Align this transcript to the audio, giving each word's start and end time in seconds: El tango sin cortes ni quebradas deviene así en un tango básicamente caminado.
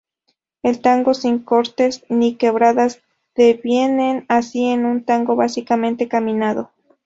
El 0.63 0.81
tango 0.81 1.13
sin 1.13 1.37
cortes 1.37 2.03
ni 2.09 2.35
quebradas 2.35 3.03
deviene 3.35 4.25
así 4.29 4.65
en 4.65 4.87
un 4.87 5.03
tango 5.03 5.35
básicamente 5.35 6.07
caminado. 6.07 6.71